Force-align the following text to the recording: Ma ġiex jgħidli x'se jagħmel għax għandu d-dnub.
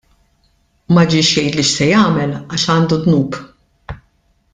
Ma 0.97 1.03
ġiex 1.11 1.35
jgħidli 1.39 1.65
x'se 1.67 1.89
jagħmel 1.91 2.33
għax 2.39 2.73
għandu 2.77 2.99
d-dnub. 3.03 3.39